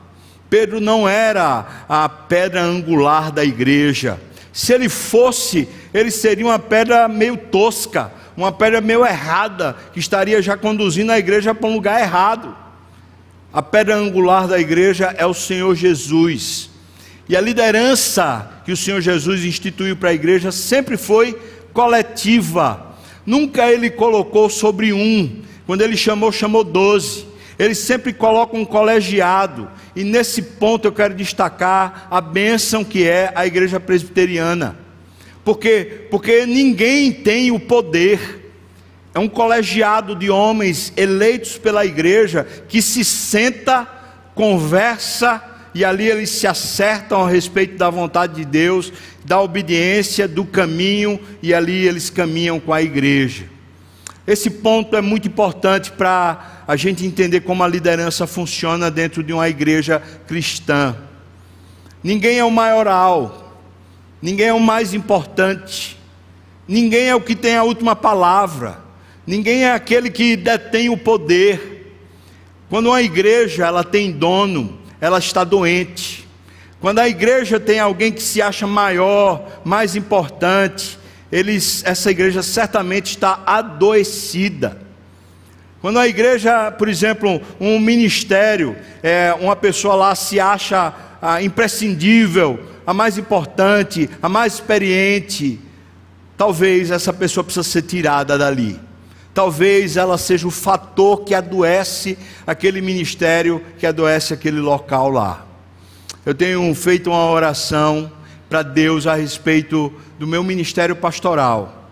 [0.51, 4.19] Pedro não era a pedra angular da igreja.
[4.53, 10.41] Se ele fosse, ele seria uma pedra meio tosca, uma pedra meio errada, que estaria
[10.41, 12.57] já conduzindo a igreja para um lugar errado.
[13.53, 16.71] A pedra angular da igreja é o Senhor Jesus.
[17.29, 21.39] E a liderança que o Senhor Jesus instituiu para a igreja sempre foi
[21.73, 22.97] coletiva.
[23.25, 25.43] Nunca ele colocou sobre um.
[25.67, 27.27] Quando ele chamou, chamou doze.
[27.59, 29.69] Ele sempre coloca um colegiado.
[29.97, 34.77] E nesse ponto eu quero destacar a bênção que é a igreja presbiteriana.
[35.45, 38.53] Porque, porque ninguém tem o poder.
[39.15, 43.89] É um colegiado de homens eleitos pela igreja que se senta,
[44.35, 45.43] conversa
[45.75, 48.93] e ali eles se acertam a respeito da vontade de Deus,
[49.25, 53.45] da obediência, do caminho, e ali eles caminham com a igreja.
[54.29, 59.33] Esse ponto é muito importante para a gente entender como a liderança funciona dentro de
[59.33, 60.95] uma igreja cristã.
[62.05, 63.57] Ninguém é o maioral,
[64.21, 65.99] ninguém é o mais importante,
[66.69, 68.81] ninguém é o que tem a última palavra,
[69.27, 71.97] ninguém é aquele que detém o poder.
[72.69, 76.29] Quando uma igreja ela tem dono, ela está doente.
[76.83, 80.99] Quando a igreja tem alguém que se acha maior, mais importante,
[81.31, 84.79] eles, essa igreja certamente está adoecida.
[85.81, 92.59] Quando a igreja, por exemplo, um ministério, é, uma pessoa lá se acha ah, imprescindível,
[92.87, 95.61] a mais importante, a mais experiente,
[96.37, 98.89] talvez essa pessoa precisa ser tirada dali
[99.39, 105.47] talvez ela seja o fator que adoece aquele ministério, que adoece aquele local lá.
[106.27, 108.11] Eu tenho feito uma oração
[108.51, 111.91] para Deus a respeito do meu ministério pastoral.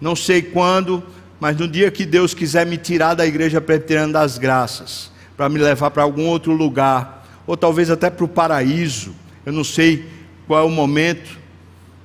[0.00, 1.02] Não sei quando,
[1.40, 5.58] mas no dia que Deus quiser me tirar da igreja preteriana das graças, para me
[5.58, 9.14] levar para algum outro lugar, ou talvez até para o paraíso,
[9.44, 10.06] eu não sei
[10.46, 11.38] qual é o momento,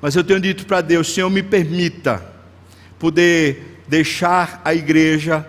[0.01, 2.23] mas eu tenho dito para Deus: Senhor, me permita
[2.99, 5.45] poder deixar a igreja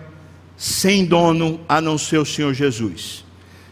[0.57, 3.23] sem dono a não ser o Senhor Jesus,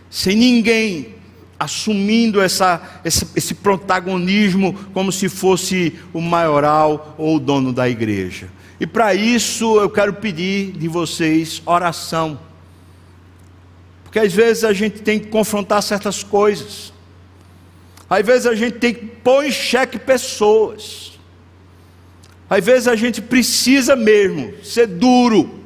[0.10, 1.21] sem ninguém
[1.62, 8.50] assumindo essa, esse, esse protagonismo como se fosse o maioral ou o dono da igreja.
[8.80, 12.40] E para isso eu quero pedir de vocês oração.
[14.04, 16.92] Porque às vezes a gente tem que confrontar certas coisas.
[18.10, 21.20] Às vezes a gente tem que pôr em xeque pessoas.
[22.50, 25.60] Às vezes a gente precisa mesmo ser duro,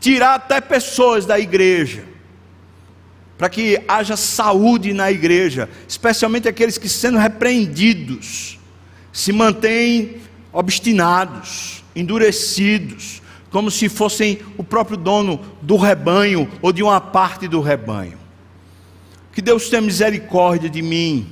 [0.00, 2.07] tirar até pessoas da igreja,
[3.38, 8.58] para que haja saúde na igreja, especialmente aqueles que, sendo repreendidos,
[9.12, 10.16] se mantêm
[10.52, 17.60] obstinados, endurecidos, como se fossem o próprio dono do rebanho ou de uma parte do
[17.60, 18.18] rebanho.
[19.32, 21.28] Que Deus tenha misericórdia de mim,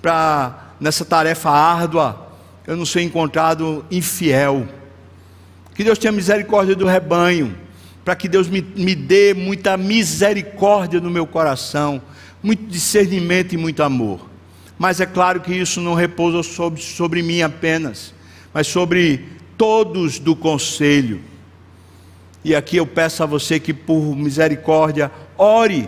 [0.00, 2.28] para nessa tarefa árdua
[2.66, 4.66] eu não sou encontrado infiel.
[5.74, 7.56] Que Deus tenha misericórdia do rebanho,
[8.04, 12.00] para que Deus me, me dê muita misericórdia no meu coração,
[12.42, 14.28] muito discernimento e muito amor.
[14.78, 18.14] Mas é claro que isso não repousa sobre, sobre mim apenas,
[18.52, 21.20] mas sobre todos do conselho.
[22.42, 25.86] E aqui eu peço a você que, por misericórdia, ore,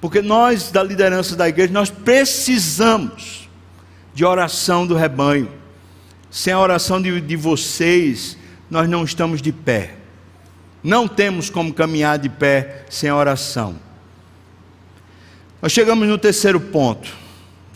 [0.00, 3.48] porque nós, da liderança da igreja, nós precisamos
[4.12, 5.48] de oração do rebanho.
[6.28, 8.36] Sem a oração de, de vocês,
[8.68, 9.94] nós não estamos de pé.
[10.82, 13.76] Não temos como caminhar de pé sem oração.
[15.60, 17.08] Nós chegamos no terceiro ponto.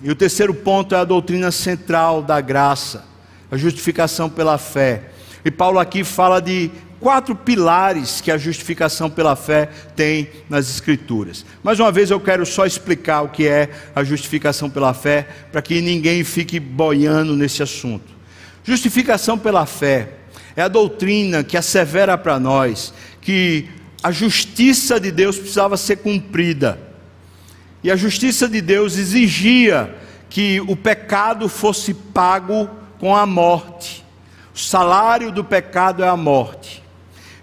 [0.03, 3.05] E o terceiro ponto é a doutrina central da graça,
[3.51, 5.11] a justificação pela fé.
[5.45, 11.45] E Paulo aqui fala de quatro pilares que a justificação pela fé tem nas Escrituras.
[11.63, 15.63] Mais uma vez eu quero só explicar o que é a justificação pela fé, para
[15.63, 18.07] que ninguém fique boiando nesse assunto.
[18.63, 20.20] Justificação pela fé
[20.57, 23.69] é a doutrina que assevera para nós que
[24.03, 26.79] a justiça de Deus precisava ser cumprida.
[27.83, 29.95] E a justiça de Deus exigia
[30.29, 34.05] que o pecado fosse pago com a morte.
[34.55, 36.83] O salário do pecado é a morte.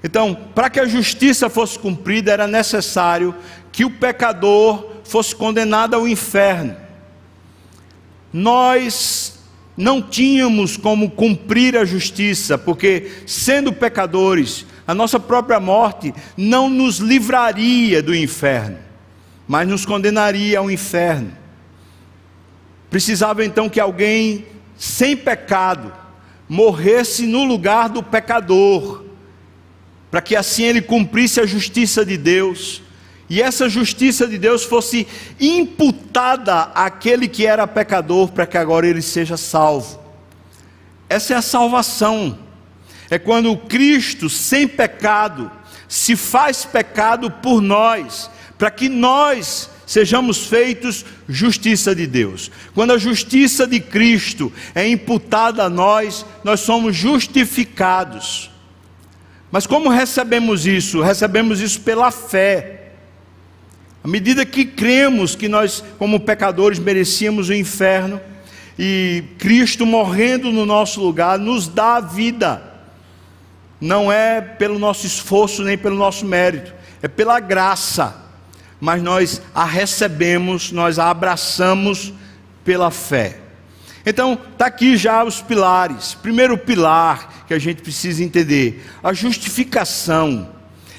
[0.04, 3.36] Então, para que a justiça fosse cumprida, era necessário
[3.72, 6.76] que o pecador fosse condenado ao inferno.
[8.32, 9.37] Nós
[9.78, 16.98] não tínhamos como cumprir a justiça, porque, sendo pecadores, a nossa própria morte não nos
[16.98, 18.80] livraria do inferno.
[19.48, 21.32] mas nos condenaria ao inferno.
[22.90, 25.94] Precisava então que alguém sem pecado
[26.50, 29.06] morresse no lugar do pecador,
[30.12, 32.82] para que assim ele cumprisse a justiça de Deus,
[33.30, 35.06] e essa justiça de Deus fosse
[35.40, 40.00] imputada àquele que era pecador, para que agora ele seja salvo.
[41.10, 42.40] Essa é a salvação.
[43.10, 45.52] É quando Cristo, sem pecado,
[45.88, 52.52] se faz pecado por nós, para que nós sejamos feitos justiça de Deus.
[52.74, 58.52] Quando a justiça de Cristo é imputada a nós, nós somos justificados.
[59.50, 61.02] Mas como recebemos isso?
[61.02, 62.77] Recebemos isso pela fé.
[64.08, 68.22] À medida que cremos que nós, como pecadores, merecíamos o inferno,
[68.80, 72.64] e Cristo morrendo no nosso lugar, nos dá vida.
[73.82, 78.28] Não é pelo nosso esforço nem pelo nosso mérito, é pela graça
[78.80, 82.14] mas nós a recebemos, nós a abraçamos
[82.64, 83.40] pela fé.
[84.06, 86.14] Então, está aqui já os pilares.
[86.14, 90.50] Primeiro pilar que a gente precisa entender: a justificação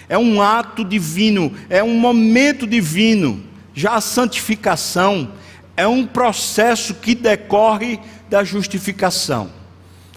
[0.08, 3.44] é um ato divino, é um momento divino.
[3.74, 5.32] Já a santificação
[5.76, 9.50] é um processo que decorre da justificação.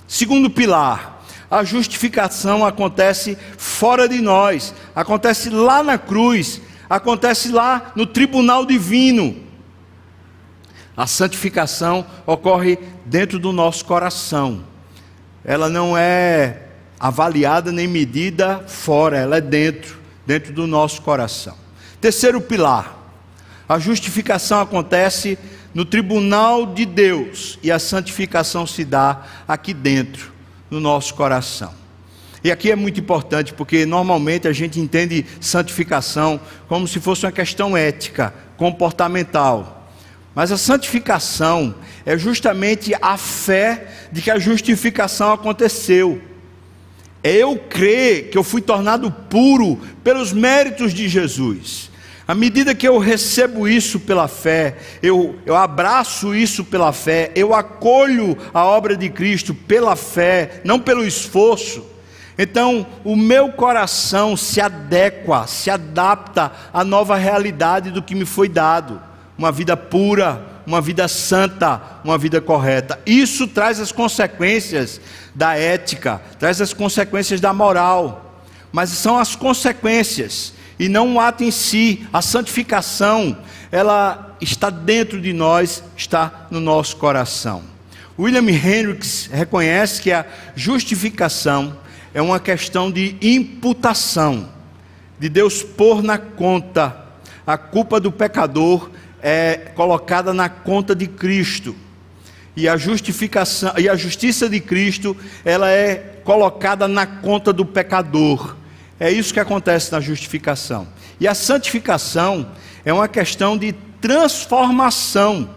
[0.07, 8.05] Segundo pilar, a justificação acontece fora de nós, acontece lá na cruz, acontece lá no
[8.05, 9.35] tribunal divino.
[10.95, 14.63] A santificação ocorre dentro do nosso coração.
[15.43, 16.70] Ela não é
[17.01, 21.55] avaliada nem medida fora, ela é dentro, dentro do nosso coração.
[21.99, 22.95] Terceiro pilar.
[23.67, 25.35] A justificação acontece
[25.73, 30.31] no tribunal de Deus e a santificação se dá aqui dentro,
[30.69, 31.73] no nosso coração.
[32.43, 37.31] E aqui é muito importante porque normalmente a gente entende santificação como se fosse uma
[37.31, 39.89] questão ética, comportamental.
[40.35, 41.73] Mas a santificação
[42.05, 46.21] é justamente a fé de que a justificação aconteceu.
[47.23, 51.91] É eu crer que eu fui tornado puro pelos méritos de Jesus.
[52.27, 57.53] À medida que eu recebo isso pela fé, eu, eu abraço isso pela fé, eu
[57.53, 61.85] acolho a obra de Cristo pela fé, não pelo esforço.
[62.37, 68.47] Então, o meu coração se adequa, se adapta à nova realidade do que me foi
[68.47, 69.01] dado,
[69.37, 72.99] uma vida pura, uma vida santa, uma vida correta.
[73.05, 75.01] Isso traz as consequências
[75.33, 81.43] da ética, traz as consequências da moral, mas são as consequências e não o ato
[81.43, 82.07] em si.
[82.11, 83.37] A santificação,
[83.71, 87.63] ela está dentro de nós, está no nosso coração.
[88.17, 91.77] William Hendricks reconhece que a justificação
[92.13, 94.49] é uma questão de imputação,
[95.19, 96.97] de Deus pôr na conta.
[97.45, 98.89] A culpa do pecador
[99.21, 101.75] é colocada na conta de Cristo.
[102.55, 105.15] E a justificação e a justiça de Cristo,
[105.45, 108.55] ela é colocada na conta do pecador.
[108.99, 110.87] É isso que acontece na justificação.
[111.19, 112.51] E a santificação
[112.83, 115.49] é uma questão de transformação.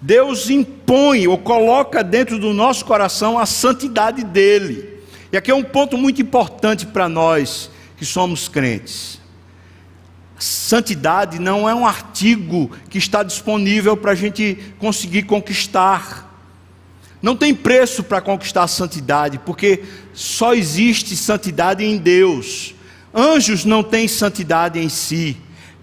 [0.00, 5.02] Deus impõe ou coloca dentro do nosso coração a santidade dele.
[5.32, 9.17] E aqui é um ponto muito importante para nós que somos crentes.
[10.38, 16.28] Santidade não é um artigo que está disponível para a gente conseguir conquistar.
[17.20, 19.82] Não tem preço para conquistar a santidade, porque
[20.14, 22.74] só existe santidade em Deus.
[23.12, 25.36] Anjos não têm santidade em si.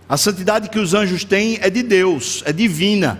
[0.07, 3.19] A santidade que os anjos têm é de Deus, é divina.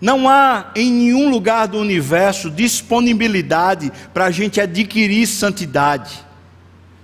[0.00, 6.24] Não há em nenhum lugar do universo disponibilidade para a gente adquirir santidade.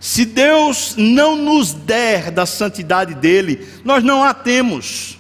[0.01, 5.19] Se Deus não nos der da santidade dele, nós não a temos.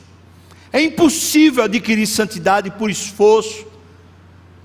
[0.72, 3.66] É impossível adquirir santidade por esforço.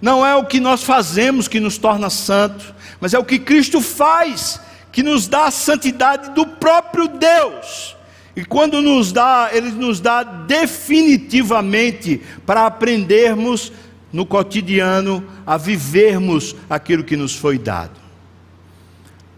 [0.02, 3.82] Não é o que nós fazemos que nos torna santo, mas é o que Cristo
[3.82, 4.60] faz
[4.92, 7.96] que nos dá a santidade do próprio Deus.
[8.36, 13.72] E quando nos dá, Ele nos dá definitivamente para aprendermos
[14.12, 18.03] no cotidiano a vivermos aquilo que nos foi dado.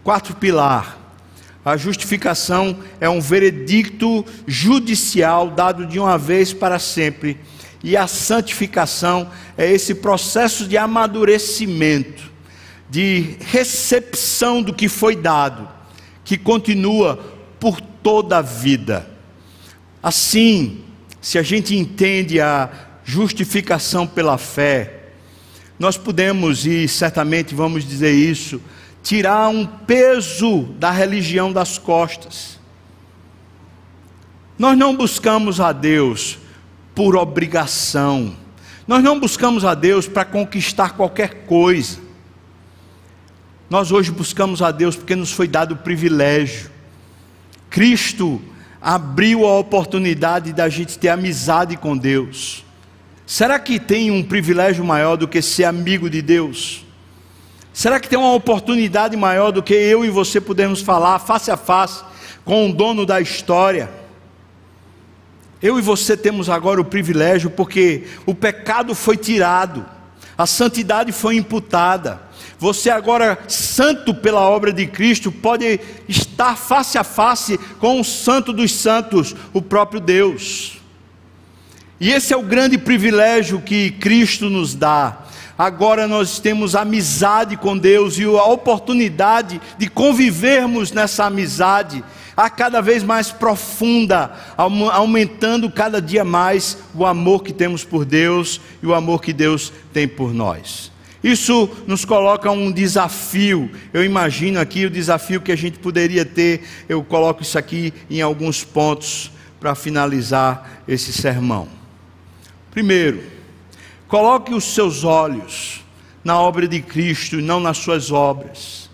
[0.06, 0.96] Quarto pilar.
[1.64, 7.36] A justificação é um veredicto judicial dado de uma vez para sempre.
[7.82, 9.28] E a santificação
[9.58, 12.30] é esse processo de amadurecimento,
[12.88, 15.68] de recepção do que foi dado,
[16.24, 17.16] que continua
[17.58, 19.10] por toda a vida.
[20.00, 20.84] Assim,
[21.20, 22.70] se a gente entende a
[23.04, 25.00] justificação pela fé,
[25.80, 28.60] nós podemos, e certamente vamos dizer isso,
[29.06, 32.58] tirar um peso da religião das costas.
[34.58, 36.38] Nós não buscamos a Deus
[36.92, 38.34] por obrigação.
[38.84, 42.00] Nós não buscamos a Deus para conquistar qualquer coisa.
[43.70, 46.68] Nós hoje buscamos a Deus porque nos foi dado o privilégio.
[47.70, 48.42] Cristo
[48.82, 52.64] abriu a oportunidade da gente ter amizade com Deus.
[53.24, 56.85] Será que tem um privilégio maior do que ser amigo de Deus?
[57.76, 61.58] Será que tem uma oportunidade maior do que eu e você podemos falar face a
[61.58, 62.02] face
[62.42, 63.90] com o dono da história?
[65.60, 69.84] Eu e você temos agora o privilégio porque o pecado foi tirado,
[70.38, 72.22] a santidade foi imputada.
[72.58, 78.54] Você agora, santo pela obra de Cristo, pode estar face a face com o Santo
[78.54, 80.80] dos Santos, o próprio Deus.
[82.00, 85.25] E esse é o grande privilégio que Cristo nos dá.
[85.58, 92.04] Agora nós temos amizade com Deus e a oportunidade de convivermos nessa amizade
[92.36, 94.32] a cada vez mais profunda,
[94.92, 99.72] aumentando cada dia mais o amor que temos por Deus e o amor que Deus
[99.94, 100.92] tem por nós.
[101.24, 103.70] Isso nos coloca um desafio.
[103.92, 106.62] Eu imagino aqui o desafio que a gente poderia ter.
[106.88, 111.68] Eu coloco isso aqui em alguns pontos para finalizar esse sermão.
[112.70, 113.22] Primeiro,
[114.08, 115.84] coloque os seus olhos
[116.22, 118.90] na obra de Cristo e não nas suas obras.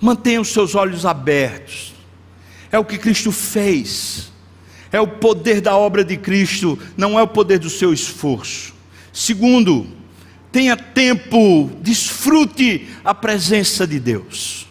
[0.00, 1.94] Mantenha os seus olhos abertos.
[2.70, 4.30] É o que Cristo fez.
[4.92, 8.74] É o poder da obra de Cristo, não é o poder do seu esforço.
[9.12, 9.86] Segundo,
[10.50, 14.66] tenha tempo, desfrute a presença de Deus.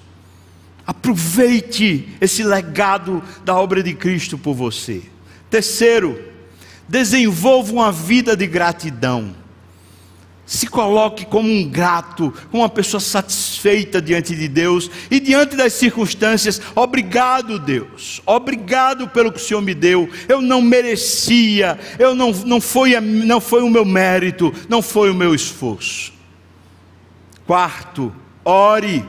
[0.85, 5.03] Aproveite esse legado da obra de Cristo por você.
[5.49, 6.19] Terceiro,
[6.87, 9.35] desenvolva uma vida de gratidão.
[10.45, 15.73] Se coloque como um grato, como uma pessoa satisfeita diante de Deus e diante das
[15.73, 16.61] circunstâncias.
[16.73, 18.21] Obrigado, Deus.
[18.25, 20.09] Obrigado pelo que o Senhor me deu.
[20.29, 25.15] Eu não merecia, eu não, não, foi, não foi o meu mérito, não foi o
[25.15, 26.13] meu esforço.
[27.45, 28.15] Quarto,
[28.45, 29.03] ore,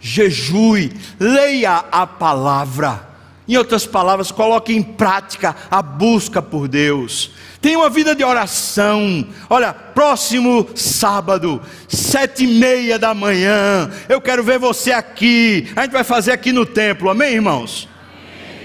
[0.00, 3.07] jejue, leia a palavra.
[3.48, 7.30] Em outras palavras, coloque em prática a busca por Deus.
[7.62, 9.26] Tenha uma vida de oração.
[9.48, 15.66] Olha, próximo sábado, sete e meia da manhã, eu quero ver você aqui.
[15.74, 17.88] A gente vai fazer aqui no templo, amém, irmãos?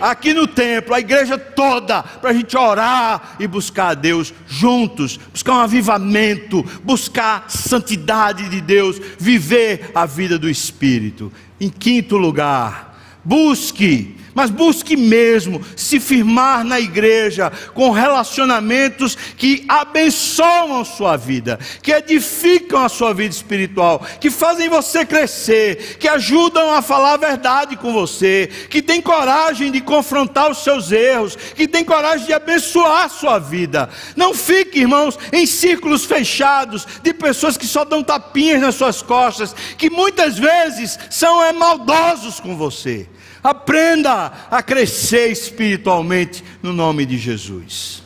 [0.01, 5.17] Aqui no templo, a igreja toda, para a gente orar e buscar a Deus juntos,
[5.31, 11.31] buscar um avivamento, buscar santidade de Deus, viver a vida do Espírito.
[11.57, 20.83] Em quinto lugar, busque mas busque mesmo se firmar na igreja com relacionamentos que abençoam
[20.83, 26.81] sua vida, que edificam a sua vida espiritual, que fazem você crescer, que ajudam a
[26.81, 31.83] falar a verdade com você, que tem coragem de confrontar os seus erros, que tem
[31.83, 33.89] coragem de abençoar a sua vida.
[34.15, 39.55] Não fique, irmãos, em círculos fechados de pessoas que só dão tapinhas nas suas costas,
[39.77, 43.07] que muitas vezes são é, maldosos com você.
[43.43, 48.01] Aprenda a crescer espiritualmente no nome de Jesus.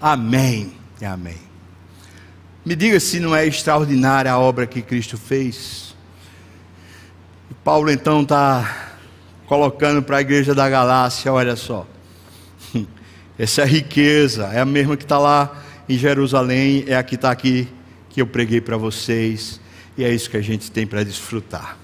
[0.00, 1.38] Amém e amém.
[2.64, 5.94] Me diga se não é extraordinária a obra que Cristo fez.
[7.62, 8.96] Paulo então está
[9.46, 11.86] colocando para a igreja da Galácia, olha só.
[13.38, 17.30] Essa é riqueza, é a mesma que está lá em Jerusalém, é a que está
[17.30, 17.68] aqui
[18.10, 19.60] que eu preguei para vocês,
[19.96, 21.81] e é isso que a gente tem para desfrutar.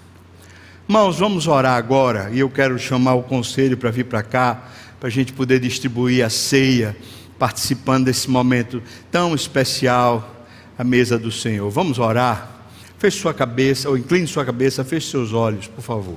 [0.89, 5.09] Irmãos, vamos orar agora e eu quero chamar o conselho para vir para cá, para
[5.09, 6.97] a gente poder distribuir a ceia,
[7.39, 10.47] participando desse momento tão especial,
[10.78, 11.68] a mesa do Senhor.
[11.68, 12.62] Vamos orar?
[12.97, 16.16] Feche sua cabeça, ou incline sua cabeça, feche seus olhos, por favor.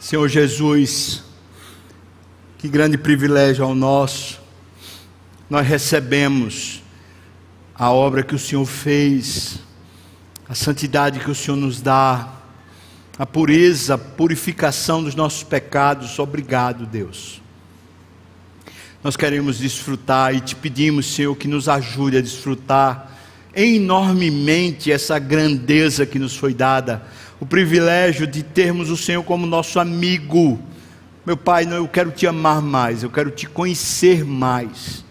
[0.00, 1.22] Senhor Jesus,
[2.58, 4.40] que grande privilégio ao nosso,
[5.48, 6.82] nós recebemos
[7.82, 9.58] a obra que o Senhor fez,
[10.48, 12.32] a santidade que o Senhor nos dá,
[13.18, 16.16] a pureza, a purificação dos nossos pecados.
[16.20, 17.42] Obrigado, Deus.
[19.02, 23.18] Nós queremos desfrutar e te pedimos, Senhor, que nos ajude a desfrutar
[23.52, 27.02] enormemente essa grandeza que nos foi dada,
[27.40, 30.62] o privilégio de termos o Senhor como nosso amigo.
[31.26, 35.04] Meu Pai, eu quero te amar mais, eu quero te conhecer mais.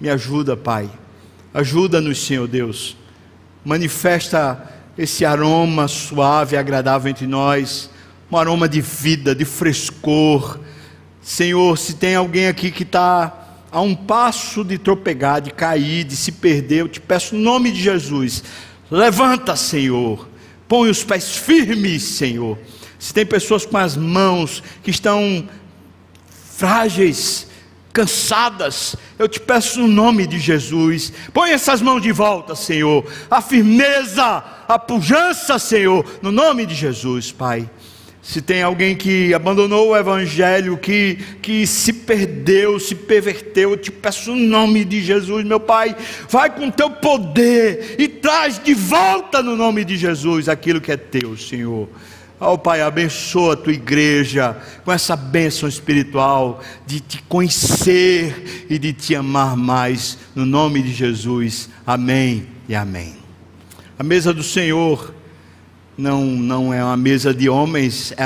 [0.00, 0.88] Me ajuda, Pai
[1.54, 2.96] Ajuda-nos, Senhor Deus.
[3.64, 7.88] Manifesta esse aroma suave e agradável entre nós,
[8.28, 10.58] um aroma de vida, de frescor.
[11.22, 16.16] Senhor, se tem alguém aqui que está a um passo de tropegar, de cair, de
[16.16, 18.42] se perder, eu te peço em nome de Jesus,
[18.90, 20.28] levanta, Senhor,
[20.66, 22.58] põe os pés firmes, Senhor.
[22.98, 25.48] Se tem pessoas com as mãos que estão
[26.56, 27.46] frágeis,
[27.94, 33.40] cansadas, eu te peço no nome de Jesus, põe essas mãos de volta, Senhor, a
[33.40, 37.70] firmeza, a pujança, Senhor, no nome de Jesus, Pai.
[38.20, 43.92] Se tem alguém que abandonou o Evangelho, que, que se perdeu, se perverteu, eu te
[43.92, 45.94] peço o nome de Jesus, meu Pai.
[46.28, 50.96] Vai com teu poder e traz de volta no nome de Jesus aquilo que é
[50.96, 51.86] teu, Senhor.
[52.40, 58.92] Oh, Pai, abençoa a tua igreja com essa bênção espiritual de te conhecer e de
[58.92, 61.70] te amar mais, no nome de Jesus.
[61.86, 63.14] Amém e amém.
[63.96, 65.14] A mesa do Senhor
[65.96, 68.22] não, não é uma mesa de homens, é